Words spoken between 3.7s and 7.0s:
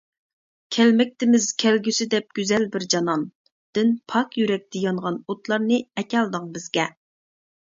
دىن) پاك يۈرەكتە يانغان ئوتلارنى ئەكەلدىڭ بىزگە.